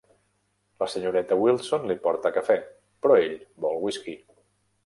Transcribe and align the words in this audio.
La 0.83 0.87
senyoreta 0.93 1.37
Wilson 1.41 1.85
li 1.91 1.97
porta 2.07 2.33
cafè, 2.39 2.57
però 3.05 3.21
ell 3.27 3.37
vol 3.67 3.79
whisky. 3.85 4.19